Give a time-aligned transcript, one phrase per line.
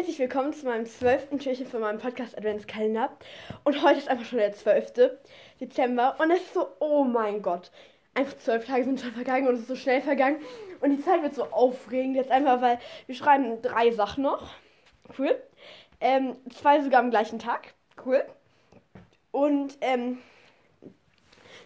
[0.00, 3.10] herzlich willkommen zu meinem zwölften Türchen von meinem Podcast Adventskalender.
[3.64, 5.10] Und heute ist einfach schon der 12.
[5.60, 7.70] Dezember und es ist so, oh mein Gott.
[8.14, 10.40] Einfach zwölf Tage sind schon vergangen und es ist so schnell vergangen.
[10.80, 14.54] Und die Zeit wird so aufregend jetzt einfach, weil wir schreiben drei Sachen noch.
[15.18, 15.38] Cool.
[16.00, 17.74] Ähm, zwei sogar am gleichen Tag.
[18.02, 18.24] Cool.
[19.32, 20.16] Und ähm,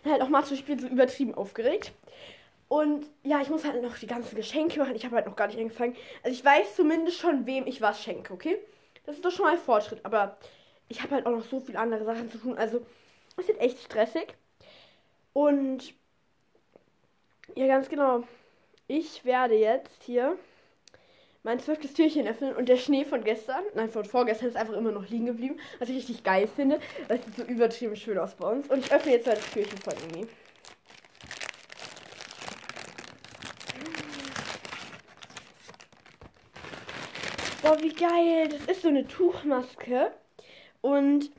[0.04, 1.92] halt auch mal zu Spiel so übertrieben aufgeregt.
[2.74, 4.96] Und ja, ich muss halt noch die ganzen Geschenke machen.
[4.96, 5.94] Ich habe halt noch gar nicht angefangen.
[6.24, 8.58] Also ich weiß zumindest schon, wem ich was schenke, okay?
[9.06, 10.04] Das ist doch schon mal ein Fortschritt.
[10.04, 10.36] Aber
[10.88, 12.58] ich habe halt auch noch so viele andere Sachen zu tun.
[12.58, 12.84] Also
[13.36, 14.34] es wird echt stressig.
[15.32, 15.94] Und
[17.54, 18.24] ja, ganz genau.
[18.88, 20.36] Ich werde jetzt hier
[21.44, 24.90] mein zwölftes Türchen öffnen und der Schnee von gestern, nein, von vorgestern ist einfach immer
[24.90, 26.80] noch liegen geblieben, was ich richtig geil finde.
[27.06, 28.66] Das sieht so übertrieben schön aus bei uns.
[28.66, 30.26] Und ich öffne jetzt mal das Türchen von Emi.
[37.64, 38.50] Boah, wie geil.
[38.50, 40.12] Das ist so eine Tuchmaske.
[40.82, 41.30] Und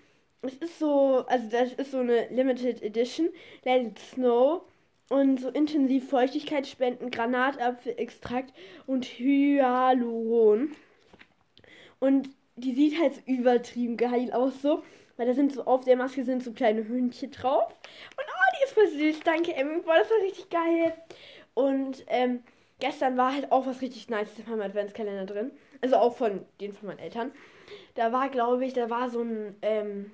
[0.42, 3.30] es ist so, also das ist so eine Limited Edition.
[3.64, 4.64] Let it snow.
[5.10, 8.56] Und so intensiv Feuchtigkeit spenden, Granatapfelextrakt
[8.88, 10.76] und Hyaluron.
[12.00, 14.82] Und die sieht halt so übertrieben geil aus so.
[15.18, 17.68] Weil da sind so auf der Maske sind so kleine Hündchen drauf.
[18.18, 19.20] Und oh, die ist voll süß.
[19.24, 19.80] Danke, Emmy.
[19.82, 20.98] Boah, das war richtig geil.
[21.54, 22.42] Und ähm,
[22.80, 25.52] gestern war halt auch was richtig nice in meinem Adventskalender drin.
[25.82, 27.32] Also auch von den von meinen Eltern.
[27.96, 30.12] Da war, glaube ich, da war so ein ähm,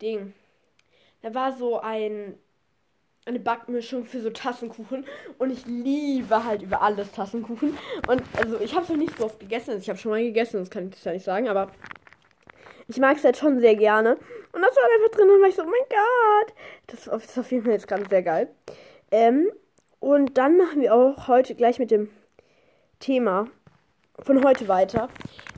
[0.00, 0.34] Ding.
[1.22, 2.38] Da war so ein
[3.26, 5.04] eine Backmischung für so Tassenkuchen
[5.38, 9.24] und ich liebe halt über alles Tassenkuchen und also ich habe es noch nicht so
[9.24, 11.72] oft gegessen, also ich habe schon mal gegessen, das kann ich ja nicht sagen, aber
[12.86, 14.16] ich mag es halt schon sehr gerne
[14.52, 16.54] und das war einfach drin und war ich so, oh mein Gott,
[16.86, 18.48] das ist auf jeden Fall jetzt gerade sehr geil.
[19.10, 19.50] Ähm,
[20.00, 22.08] und dann machen wir auch heute gleich mit dem
[22.98, 23.48] Thema
[24.20, 25.08] von heute weiter,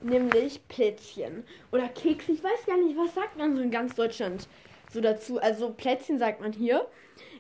[0.02, 2.32] nämlich Plätzchen oder Kekse.
[2.32, 4.48] Ich weiß gar nicht, was sagt man so in ganz Deutschland
[4.90, 5.40] so dazu.
[5.40, 6.86] Also Plätzchen sagt man hier.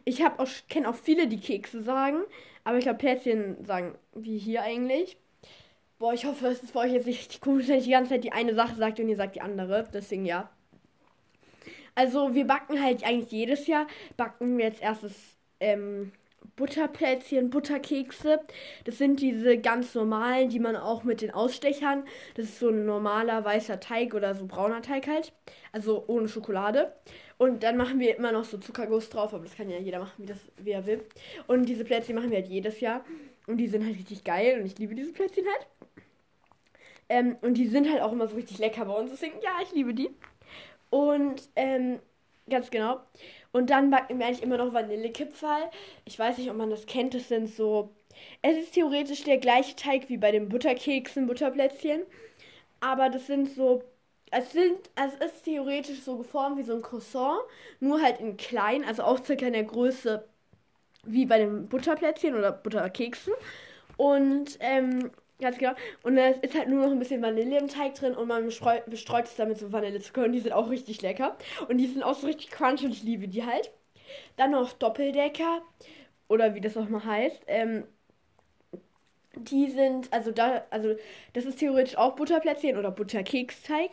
[0.04, 2.22] Ich habe auch kenne auch viele, die Kekse sagen,
[2.64, 5.16] aber ich glaube Plätzchen sagen wie hier eigentlich.
[5.98, 8.10] Boah, ich hoffe, es ist für euch jetzt nicht richtig komisch, wenn ich die ganze
[8.10, 9.88] Zeit die eine Sache sagt und ihr sagt die andere.
[9.92, 10.48] Deswegen ja.
[11.96, 15.12] Also wir backen halt eigentlich jedes Jahr backen wir jetzt erstes
[15.58, 16.12] ähm,
[16.56, 18.40] Butterplätzchen, Butterkekse.
[18.84, 22.04] Das sind diese ganz normalen, die man auch mit den Ausstechern.
[22.34, 25.32] Das ist so ein normaler weißer Teig oder so brauner Teig halt.
[25.72, 26.92] Also ohne Schokolade.
[27.38, 30.14] Und dann machen wir immer noch so Zuckerguss drauf, aber das kann ja jeder machen,
[30.18, 31.04] wie, das, wie er will.
[31.46, 33.04] Und diese Plätzchen machen wir halt jedes Jahr.
[33.46, 35.66] Und die sind halt richtig geil und ich liebe diese Plätzchen halt.
[37.08, 39.10] Ähm, und die sind halt auch immer so richtig lecker bei uns.
[39.10, 40.10] Deswegen, ja, ich liebe die.
[40.90, 42.00] Und ähm,
[42.48, 43.00] ganz genau.
[43.52, 45.70] Und dann backen wir eigentlich immer noch Vanillekipferl.
[46.04, 47.14] Ich weiß nicht, ob man das kennt.
[47.14, 47.90] Das sind so.
[48.42, 52.02] Es ist theoretisch der gleiche Teig wie bei den Butterkeksen, Butterplätzchen.
[52.80, 53.82] Aber das sind so.
[54.30, 57.40] Es sind, es ist theoretisch so geformt wie so ein Croissant,
[57.80, 60.22] nur halt in klein, also auch circa in der Größe
[61.04, 63.32] wie bei den Butterplätzchen oder Butterkeksen.
[63.96, 65.10] Und ähm,
[65.40, 65.72] Ganz genau.
[66.02, 69.24] Und es ist halt nur noch ein bisschen Vanille im Teig drin und man bestreut
[69.24, 71.36] es damit so Vanillezucker und die sind auch richtig lecker.
[71.68, 73.70] Und die sind auch so richtig crunch und ich liebe die halt.
[74.36, 75.62] Dann noch Doppeldecker
[76.28, 77.42] oder wie das auch mal heißt.
[77.48, 77.84] Ähm,
[79.36, 80.96] die sind, also da, also
[81.32, 83.90] das ist theoretisch auch Butterplätzchen oder Butterkeksteig.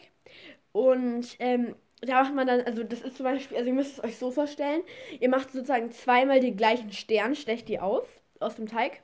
[0.73, 4.05] Und ähm, da macht man dann, also das ist zum Beispiel, also ihr müsst es
[4.05, 4.83] euch so vorstellen,
[5.19, 8.07] ihr macht sozusagen zweimal den gleichen Stern, stecht die aus,
[8.41, 9.03] aus dem Teig.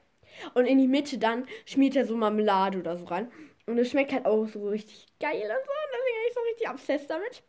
[0.54, 3.32] Und in die Mitte dann schmiert er so Marmelade oder so ran.
[3.66, 5.50] Und es schmeckt halt auch so richtig geil und so.
[5.50, 7.44] Und deswegen bin ich so richtig obsessed damit.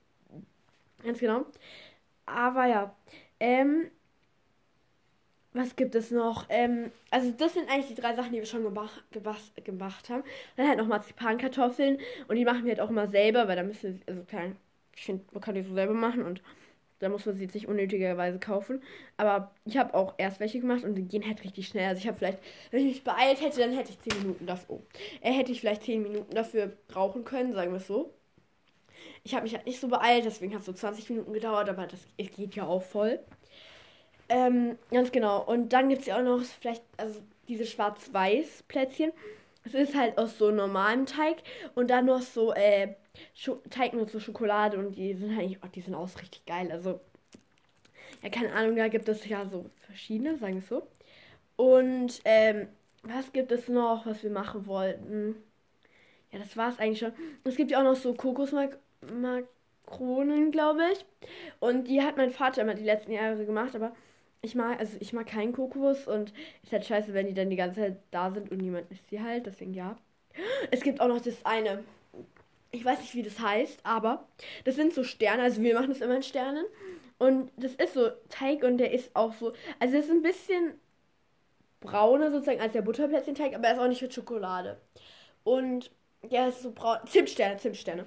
[1.02, 1.46] Ganz genau.
[2.26, 2.96] Aber ja.
[3.40, 3.90] Ähm,
[5.54, 6.46] was gibt es noch?
[6.48, 9.04] Ähm, also das sind eigentlich die drei Sachen, die wir schon gemacht,
[9.64, 10.24] gemacht haben.
[10.56, 11.98] Dann halt noch Marzipankartoffeln.
[12.28, 14.56] Und die machen wir halt auch immer selber, weil da müssen wir, also klein,
[14.94, 16.42] ich finde, man kann die so selber machen und
[17.02, 18.82] da muss man sie jetzt nicht unnötigerweise kaufen.
[19.16, 21.88] Aber ich habe auch erst welche gemacht und die gehen halt richtig schnell.
[21.88, 22.38] Also ich habe vielleicht,
[22.70, 24.76] wenn ich mich beeilt hätte, dann hätte ich 10 Minuten dafür.
[24.76, 24.82] Oh,
[25.20, 28.14] äh, hätte ich vielleicht 10 Minuten dafür brauchen können, sagen wir es so.
[29.24, 31.86] Ich habe mich halt nicht so beeilt, deswegen hat es so 20 Minuten gedauert, aber
[31.86, 33.18] das geht ja auch voll.
[34.28, 35.44] Ähm, ganz genau.
[35.44, 39.12] Und dann gibt es ja auch noch vielleicht, also diese Schwarz-Weiß-Plätzchen.
[39.64, 41.38] Es ist halt aus so normalem Teig
[41.74, 42.94] und dann noch so äh,
[43.70, 46.70] Teig mit so Schokolade und die sind halt, oh, die sind auch richtig geil.
[46.72, 47.00] Also,
[48.22, 50.86] ja, keine Ahnung, da gibt es ja so verschiedene, sagen wir so.
[51.56, 52.68] Und, ähm,
[53.02, 55.36] was gibt es noch, was wir machen wollten?
[56.30, 57.12] Ja, das war es eigentlich schon.
[57.44, 61.04] Es gibt ja auch noch so Kokosmakronen, glaube ich.
[61.60, 63.94] Und die hat mein Vater immer die letzten Jahre gemacht, aber
[64.42, 66.32] ich mag, also ich mag keinen Kokos und
[66.64, 69.22] ist halt scheiße, wenn die dann die ganze Zeit da sind und niemand isst sie
[69.22, 69.96] halt, deswegen ja.
[70.72, 71.84] Es gibt auch noch das eine.
[72.72, 74.26] Ich weiß nicht, wie das heißt, aber
[74.64, 75.42] das sind so Sterne.
[75.42, 76.64] Also wir machen das immer in Sternen.
[77.18, 79.52] Und das ist so Teig und der ist auch so.
[79.78, 80.72] Also das ist ein bisschen
[81.80, 84.80] brauner sozusagen als der Butterplätzchen-Teig, aber er ist auch nicht mit Schokolade.
[85.44, 85.92] Und
[86.22, 86.98] der ist so braun.
[87.06, 88.06] Zimtsterne, Zimtsterne.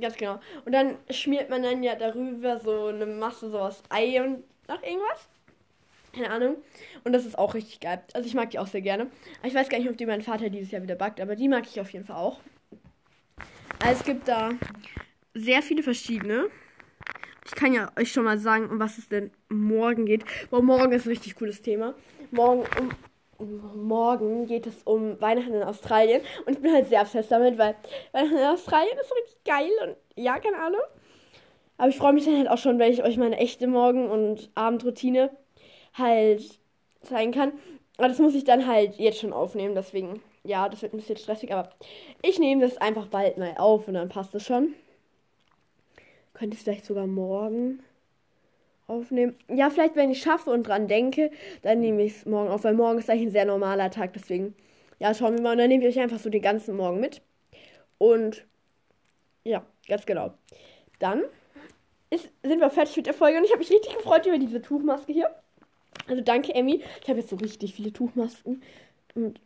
[0.00, 0.38] Ganz genau.
[0.64, 4.82] Und dann schmiert man dann ja darüber so eine Masse so aus Ei und noch
[4.82, 5.28] irgendwas.
[6.14, 6.56] Keine Ahnung.
[7.02, 8.02] Und das ist auch richtig geil.
[8.12, 9.10] Also ich mag die auch sehr gerne.
[9.38, 11.48] Aber ich weiß gar nicht, ob die mein Vater dieses Jahr wieder backt, aber die
[11.48, 12.40] mag ich auf jeden Fall auch.
[13.82, 14.50] Also es gibt da
[15.34, 16.46] sehr viele verschiedene.
[17.46, 20.24] Ich kann ja euch schon mal sagen, um was es denn morgen geht.
[20.50, 21.94] Boah, morgen ist ein richtig cooles Thema.
[22.30, 22.64] Morgen
[23.36, 26.22] um morgen geht es um Weihnachten in Australien.
[26.46, 27.74] Und ich bin halt sehr obsessed damit, weil
[28.12, 30.80] Weihnachten in Australien ist richtig geil und ja, keine Ahnung.
[31.76, 34.50] Aber ich freue mich dann halt auch schon, wenn ich euch meine echte Morgen- und
[34.54, 35.30] Abendroutine
[35.94, 36.58] halt
[37.02, 37.52] zeigen kann.
[37.96, 41.16] Aber das muss ich dann halt jetzt schon aufnehmen, deswegen, ja, das wird ein bisschen
[41.16, 41.70] stressig, aber
[42.22, 44.74] ich nehme das einfach bald mal auf und dann passt es schon.
[46.32, 47.80] Könnte es vielleicht sogar morgen
[48.88, 49.36] aufnehmen.
[49.48, 51.30] Ja, vielleicht, wenn ich schaffe und dran denke,
[51.62, 54.54] dann nehme ich es morgen auf, weil morgen ist eigentlich ein sehr normaler Tag, deswegen,
[54.98, 55.52] ja, schauen wir mal.
[55.52, 57.22] Und dann nehme ich euch einfach so den ganzen Morgen mit.
[57.98, 58.44] Und
[59.44, 60.34] ja, ganz genau.
[60.98, 61.22] Dann
[62.10, 64.60] ist, sind wir fertig mit der Folge und ich habe mich richtig gefreut über diese
[64.60, 65.30] Tuchmaske hier.
[66.06, 66.82] Also danke, Emmy.
[67.02, 68.62] Ich habe jetzt so richtig viele Tuchmasken
[69.14, 69.40] und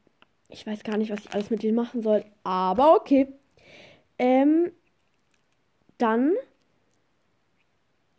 [0.49, 2.25] ich weiß gar nicht, was ich alles mit denen machen soll.
[2.43, 3.29] Aber okay.
[4.19, 4.73] Ähm,
[5.99, 6.33] dann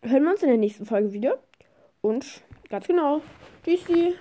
[0.02, 1.40] hören wir uns in der nächsten Folge wieder.
[2.02, 2.26] Und
[2.70, 3.22] ganz genau.
[3.64, 4.16] Tschüssi.